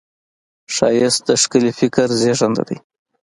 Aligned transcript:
ښایست 0.75 1.21
د 1.27 1.29
ښکلي 1.41 1.71
فکر 1.79 2.07
زېږنده 2.21 2.63
ده 2.69 2.77